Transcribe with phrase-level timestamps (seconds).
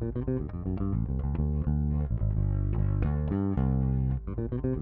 [0.00, 1.73] Thank you.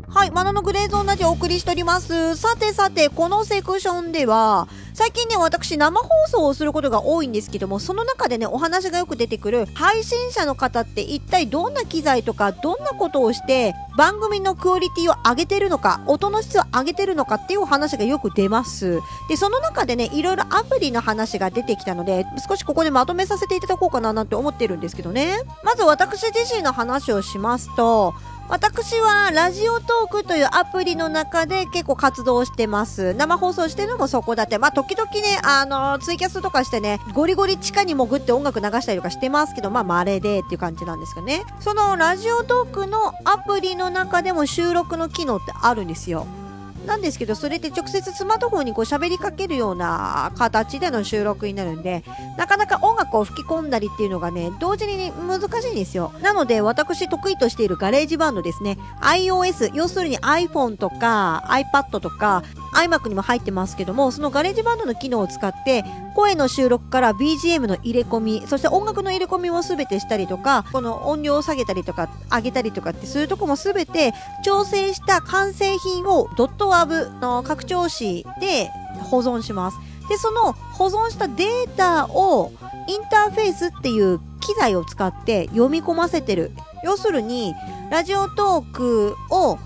[0.08, 2.36] はい、マナのグレーゾーンラジオお送りしております。
[2.36, 19.00] さてさて、このセクションでは、最近ね、私生放送をすることが多いんですけども、その中でね、お話がよく出てくる配信者の方って一体どんな機材とか、どんなことをして、番組のクオリティを上げてるのか、音の質を上げてるのかっていうお話がよく出ます。
[19.28, 25.36] で、その中でね、いろいろアプリの話が出てきたので、少しここでまとめさせていただこうかななんて思ってるんですけどね。
[25.62, 28.14] まず私自身の話をしますと、
[28.52, 33.14] 私はラジオトークというアプリの中で結構活動してます。
[33.14, 34.58] 生放送してるのもそこだって。
[34.58, 41.44] まあ、時々ね、あの、ツイキャスとかしてね、ゴリゴリ地下に潜って音楽流したりとかしてますけど、まあ、稀でっていう感じなんですけどね。
[41.60, 46.26] そのラジオトークのアプリの中でも収録の機能ってあるんですよ。
[46.86, 52.02] なんですけど、それって直接スマートフォンにこう喋りかけるような形での収録になるんで、
[52.36, 56.12] なかなか音楽を吹き込んだりっていうのがね、同時に、難しいんですよ。
[56.22, 58.78] なので、私得意としている GarageBand ですね。
[59.00, 62.42] iOS、要するに iPhone とか iPad とか
[62.72, 65.84] iMac にも入ってますけども、その GarageBand の機能を使って、
[66.14, 74.12] 声の収録から BGM の入れ込み、そして音楽の入れ込みも全てしたりとか、この音量を下げたりとか、上げたりとかってするとこも全て
[74.44, 78.70] 調整した完成品を .wav の拡張子で
[79.10, 79.78] 保存します。
[80.08, 82.52] で、その保存したデータを
[82.88, 86.52] インターフェースっていう機材を使って読み込ませてる。
[86.84, 87.54] 要するに、
[87.90, 89.58] ラジオトークを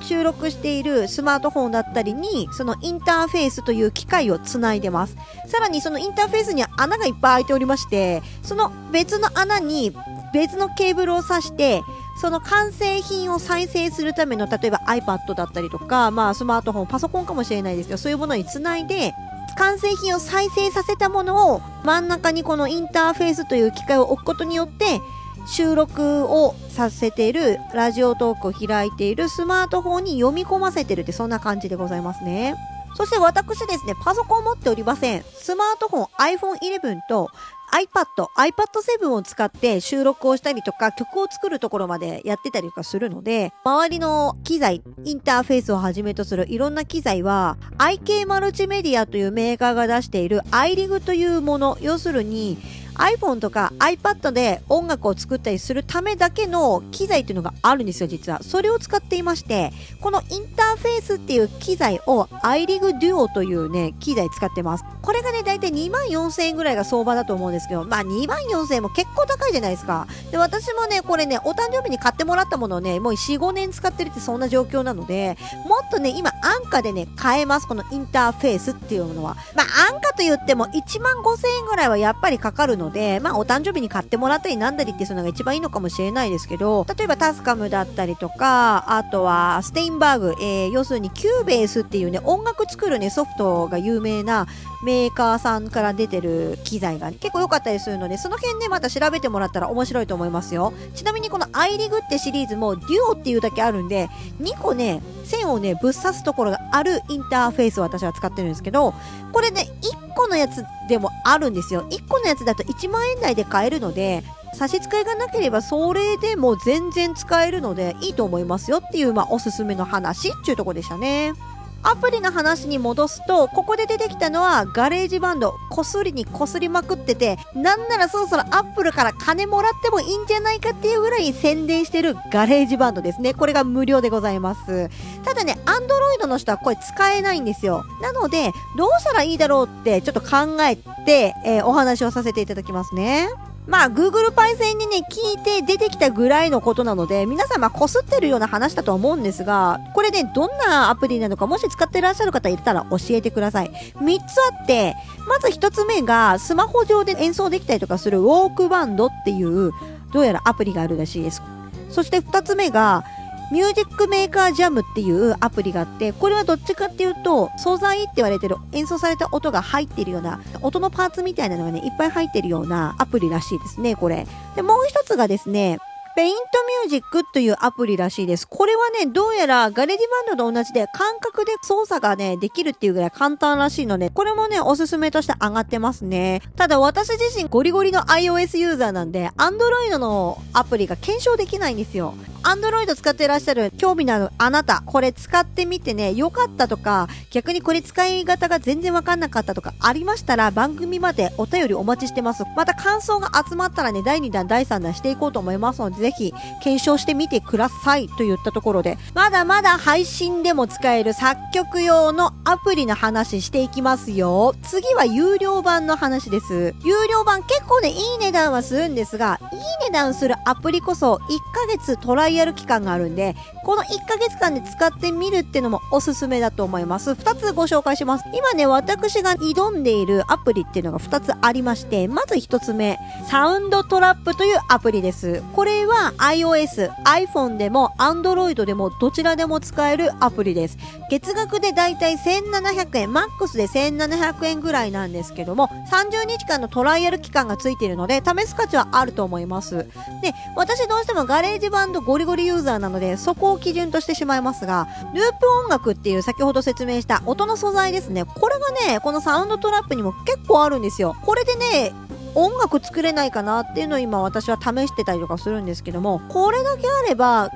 [0.00, 5.16] 収録しているスマートフォンだったりに、そのインターフェースという機械をつないでます。
[5.46, 9.94] さらにそのインターフェースには穴がいっぱい開いておりまして、その別の穴に
[10.32, 11.82] 別のケーブルを挿して、
[12.20, 19.14] その完成品を再生するための、例えば iPad だったりとか、まあスマートフォン、パソコンかもしれないですけど、そういうものにつないで、
[19.56, 25.00] 完成品を再生させたものを真ん中にこのインターフェースという機械を置くことによって、
[25.46, 32.54] 収録をさせているラジオトークを開いているスマートフォンに読み込ませてるってそんな感じでございますね。
[32.96, 35.22] そして私ですね、パソコンを持っておりません。
[35.22, 36.04] スマートフォン
[36.36, 37.30] iPhone 11と
[37.72, 38.52] iPad、iPad
[39.00, 52.58] 7を使って収録をしたりとか曲を作るところまでやってたりとかするので、周りの機材、インターフェースをはじめとするいろんな機材は IK マルチメディアというメーカーが出している iRig というもの、要するに
[53.00, 58.42] iPhone とか iPad で音楽を作ったりするためだけの機材っていうのがあるんですよ、実は。
[58.42, 64.84] それを使っていまして、このインターフェースっていう機材を iRig Duo というね、機材使ってます。
[65.02, 70.06] これがね、だいたい2万4000円ぐらいが相場だと思うんですけど、まあ2万4000円も結構高いじゃないですか。
[70.30, 77.66] で、私もね、これね、お誕生日に買ってもらったものをね、もう4、5年使ってるってそんな状況なので、もっとね、今安価でね、買えます。
[77.66, 79.36] このインターフェースっていうものは。
[79.54, 94.46] まあ安価と言っても1万5000円ぐらいはやっぱりかかるので、まあお誕生日に買ってもらったりなんだりってするのが一番いいのかもしれないですけど、例えばタスカムだったりとか、あとはステインバーグ、えー、要するにキューベースっていうね、音楽作るね、ソフトが有名な
[94.82, 100.72] メーカーさんから出てる機材が結構良かったりするので、その辺ね、また調べてもらったら面白いと思いますよ。
[100.94, 104.08] ちなみにこのアイリグってシリーズもデュオっていうだけあるんで、
[104.40, 108.94] 2個ね、線をね、ぶっ刺すところがあるインターフェースを私は使ってるんですけど、
[109.32, 111.86] これね、1個のやつでもあるんですよ。
[111.90, 114.22] 1個のやつだと1万円台で買えるので、
[114.54, 121.34] 差し支えがなければそれでも全然使えるのでいいと思いますよっていう、まあ、おすすめの話っていうとこでしたね。
[121.82, 133.34] アプリの話に戻すと、ここで出てきたのはガレージバンド、こすりにこすりまくってて、なんならそろそろアップルから金もらってもいいんじゃないかっていうぐらい宣伝してるガレージバンドですね。
[133.34, 134.90] これが無料でございます。
[135.24, 137.84] ただね、アンドロイドの人はこれ使えないんですよ。
[138.02, 143.28] なので、どうしたらいいだろうってちょっと考えて、えー、お話をさせていただきますね。
[143.66, 153.70] まあ、Google パイセンにね、聞いて出てきたぐらいのことなので、皆さん、こすってるような話だと思うんですが、これね、どんなアプリなのか、もし使ってらっしゃる方いたら教えてください。
[153.96, 154.96] 3つあって、
[155.28, 159.72] まず1つ目が、スマホ上で演奏できたりとかするウォークバンドっていう、
[160.12, 161.42] どうやらアプリがあるらしいです。
[161.90, 163.04] そして2つ目が、
[163.50, 174.26] ミュージックメーカージャムっていうアプリがあって、これはどっちかっていうと、素材って言われてる演奏された音が入ってるような、音のパーツみたいなのがね、いっぱい入ってるようなアプリらしいですね、これ。
[174.54, 175.78] で、もう一つがですね、
[176.16, 176.42] ペイント
[176.84, 178.46] ミュージックというアプリらしいです。
[178.46, 186.42] これはね、どうやらガレージバンドと同じで感覚で操作がね、できるっていうぐらい簡単らしいので、これもね、おすすめとして上がってますね。
[186.56, 192.14] ただ私自身ゴリゴリの iOS ユーザーなんで、Android のアプリが検証できないんですよ。
[192.42, 202.44] Android 使っていらっしゃる興味のあるあなた、これ使ってみてね、良かったとか、逆にこれ使い方が全然わかんなかったとかありましたら、番組までお便りお待ちしてます。
[202.56, 206.32] また感想が集まったらね、第2弾、第3弾していこうと思いますので、ぜひ
[206.62, 214.54] 検証してみてくださいと言ったところで、まだまだ配信でも使える作曲用のアプリの話していきますよ。
[214.62, 216.74] 次は有料版の話です。
[216.82, 219.58] 有料版結構ね、いい値段はするんですが、いい
[219.88, 221.18] 値段するアプリこそ1
[221.52, 223.34] ヶ月トライアル期間があるんで、
[223.64, 227.12] この1ヶ月間で使ってみるっていうのもおすすめだと思います。
[227.12, 228.24] 2つご紹介します。
[228.34, 232.98] 今ね、私が挑んでいるアプリっていうのが2つありまして、まず1つ目、
[233.30, 235.42] サウンドトラップというアプリです。
[235.54, 240.76] これは iOS、iPhone でも Android でもどちらでも使えるアプリです。
[241.10, 249.86] 月額でだいたい1700円、マックスで1700円ぐらいなんですけども、30日間のトライアル期間がついているので、試す価値はあると思います。
[250.22, 258.24] で、私どうしてもガレージバンドゴリゴリユーザーなので、そこを基準としてしまいますが、ループ音楽っていう先ほど説明した音の素材ですね。
[258.24, 258.54] これ
[258.86, 261.16] がね、このサウンドトラップにも結構あるんですよ。
[261.24, 261.92] これでね、
[262.34, 267.50] 音楽作れないかなっていうのを今私は試してたりとかするんですけども、これだけあれば、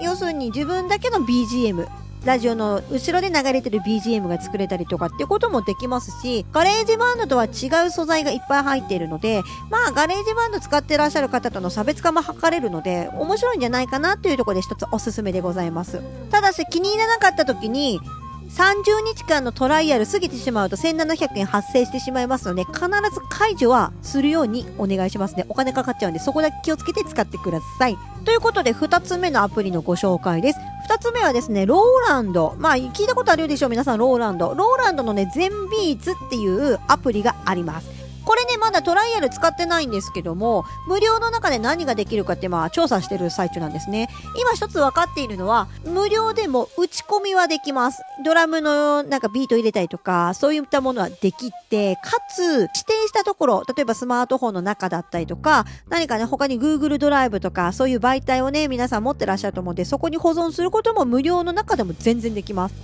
[0.00, 1.86] 要するに自分だけの BGM、
[2.26, 16.02] ラジオの後ろで流れてる BGM が作れたりとかっていうこともできますし、ガレージバンドとは違う素材がいっぱい入っているので、まあガレージバンド使ってらっしゃる方との差別化も図れるので、面白いんじゃないかなというところで一つおすすめでございます。
[16.30, 18.00] ただし気に入らなかった時に、
[18.48, 22.78] 30日間のトライアル過ぎてしまうと1700円発生してしまいますので、必
[23.12, 25.44] ず解除はするようにお願いしますね。
[25.48, 27.96] お金かかっちゃうんで、そこだけ気をつけて使ってください。
[28.24, 30.58] ということで、2つ目のアプリのご紹介です。
[30.88, 32.56] 2つ目はですね、ローランド。
[32.58, 34.54] まあ、聞いたことあるでしょう皆さん、ローランド。
[34.54, 38.05] ローランドのね、 Zenbeats っていうアプリがあります。
[38.26, 44.08] これね、まだトライアル使ってないんですけども、無料の中で何ができるかってまあ調査してる最中なんですね。
[44.36, 48.02] 今一つ分かっているのは、無料でも打ち込みはできます。
[48.24, 62.74] ドラムのなんかビート入れたりとか、そういったものはできて、かつ指定したところ、例えばスマートフォンの中だったりとか、何かね、他に Google ドライブとか、そういう媒体をね、皆さん持ってらっしゃると思うんで、そこに保存することも無料の中でも全然できます。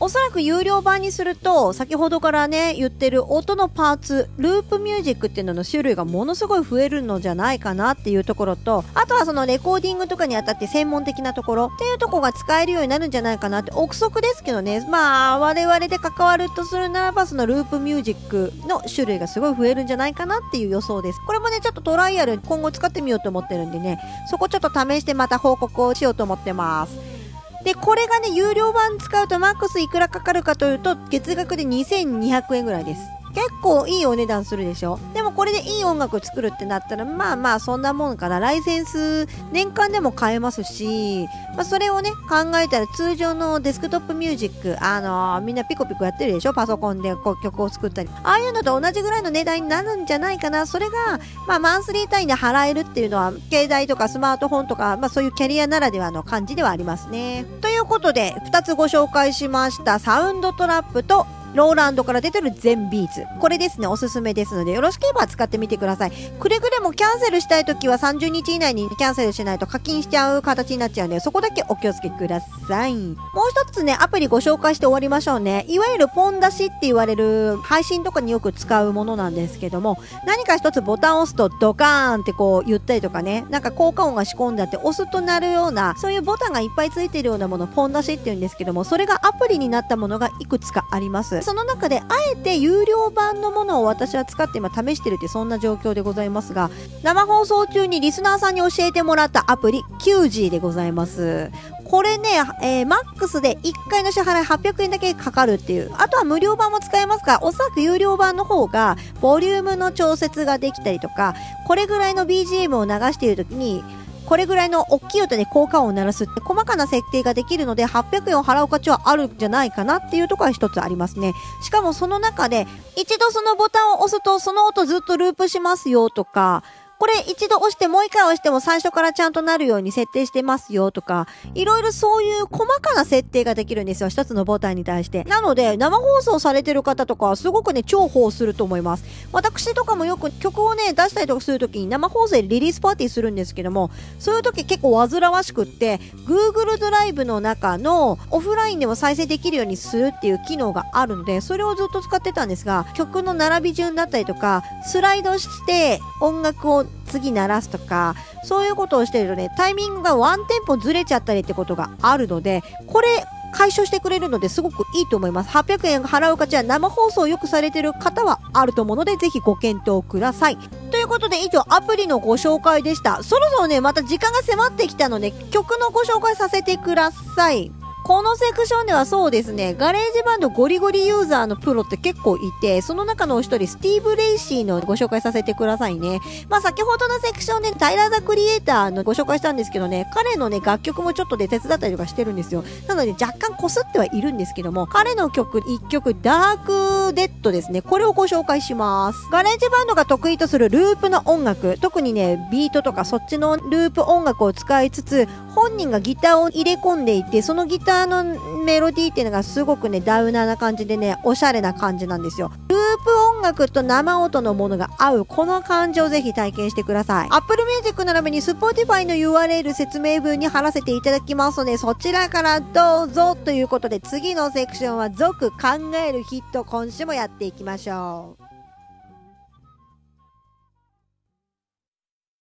[0.00, 21.18] おそらく有料版にすると、先ほどからね、言ってる音のパーツ、ループミュージックっていうのの種類がものすごい増えるのじゃないかなっていうところと、あとはそのレコーディングとかにあたって専門的なところっていうとこが使えるようになるんじゃないかなって、憶測ですけどね、まあ、我々で関わるとするならば、そのループミュージックの種類がすごい増えるんじゃないかなっていう予想です。
[21.26, 23.98] これもね、ちょっとトライアル今後使ってみようと思ってるんでね、
[24.30, 27.17] そこちょっと試してまた報告をしようと思ってます。
[27.64, 33.17] で、これがね、有料版使うとマックスいくらかかるかというと、月額で2200円ぐらいです。
[33.38, 34.98] 結構いいお値段するでしょ？
[35.14, 38.40] でもこれでいい音楽作るってなったらまあまあそんなもんかな。
[38.40, 46.52] ライセンス年間でも買えますし、まあ、それをね考えたら通常のデスクトップミュージックあのー、みんなピコピコやってるでしょ？
[46.52, 48.08] パソコンでこう曲を作ったり。
[48.24, 50.66] ああいうのと同じぐらいの値段になるんじゃないかな。
[50.66, 57.46] それがまあマンスリー単位で払えるっていうのは携帯とかスマートフォンとかまあそういうキャリアならではの感じではありますね。
[57.60, 61.26] ということで2つご紹介しましたサウンドトラップと
[61.58, 63.26] ローランドから出てる全ビーズ。
[63.40, 66.12] これですね、おすすめですので、よろしければ使ってみてください。
[66.12, 72.94] くれぐれもキャンセルしたいときは30日以内にキャンセルしないと課金しちゃう形になっちゃうんで、そこだけお気をつけください。
[72.94, 73.16] もう
[73.50, 75.64] 一つね、アプリご紹介して終わりましょうね。
[75.66, 91.42] いわゆるポン出しって言われる配信とかによく使うものなんですけども、何か一つボタンを押すとドカーンってこう言ったりとかね、なんか効果音が仕込んであって押すとなるような、そういうボタンがいっぱいついてるようなもの、ポン出しって言うんですけども、それがプリになったものがいくつかあります。
[91.42, 96.70] その中で、あえて有料版のものを私は使って今試してるってそんな状況でございますが、
[97.02, 101.50] 生放送中にリスナーさんに教えてもらったアプリ、QG でございます。
[101.84, 102.28] これね、
[102.62, 105.90] えー、マックスで1回の支払い800円だけかかるっていう。
[105.96, 111.34] あとは無料版も使えますが、おそらく有料版の方が、ボリュームの調節ができたりとか、
[111.66, 113.82] これぐらいの BGM を流している時に、
[114.28, 121.32] これぐらいの大きい音で効果音を鳴らすって細かな設定ができるので800円を払う価値はあるんじゃないかなっていうところは一つありますね。
[121.62, 126.62] しかもその中で一度そのボタンを押すとその音ずっとループしますよとか、
[126.98, 134.08] これ一度押してもう一回押しても最初からちゃんとなるように設定してますよとか、いろいろそういう細かな設定ができるんですよ。
[134.08, 135.22] 一つのボタンに対して。
[135.24, 139.04] なので、生放送されてる方とかはすごくね、重宝すると思います。
[139.32, 158.14] 私とかもよく曲をね、出したりとかするときに生放送でリリースパーティーするんですけども、そういう時結構煩わしくって、Google ドライブの中のオフラインでも再生できるようにするっていう機能があるので、それをずっと使ってたんですが、曲の並び順だったりとか、スライドして音楽を次鳴らすとか、
[158.44, 163.06] そういうことをしてるとね、タイミングがワンテンポずれちゃったりってことがあるので、これ、
[163.50, 165.50] 解消してくれるのですごくいいと思います。
[165.50, 170.58] 800円払う価値は生放送をよくされてる方はあると思うので、ぜひご検討ください。
[170.90, 173.22] ということで以上アプリのご紹介でした。
[173.22, 177.72] そろそろね、また時間が迫ってきたので、曲のご紹介させてください。
[178.08, 186.18] このセクションではそうですね、ガレージバンドゴリゴリユーザーのプロって結構いて、その中のお一人、スティーブ・レイシーのご紹介させてくださいね。
[186.48, 192.64] まあ先ほどのセクションで、タイラー・ザ・クリエイターのご紹介したんですけどね、彼のね、楽曲もちょっとで手伝ったりとかしてるんですよ。
[192.86, 197.82] なので若干こすってはいるんですけども、彼の曲1曲、ダーク・レッドですね。
[197.82, 199.18] これをご紹介します。
[199.30, 208.24] ガレージバンドが得意とするループの音楽、特にね、ビートとかそっちのループ音楽を使いつつ、本人がギターを入れ込んでいて、そのギターの
[208.64, 212.50] メロディーっていうのがすごくね、ダウナーな感じでね、おしゃれな感じなんですよ。
[212.68, 217.28] ループ音楽と生音のものが合う、この感じをぜひ体験してください。
[217.30, 225.56] Apple Music 並びに Spotify の URL 説明文に貼らせていただきますので、そちらからどうぞということで、次のセクションは続考
[225.96, 228.47] えるヒット、今週もやっていきましょう。